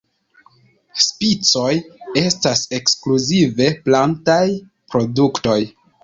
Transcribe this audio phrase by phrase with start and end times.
[1.01, 1.73] Spicoj
[2.21, 4.39] estas ekskluzive plantaj
[4.95, 5.59] produktoj.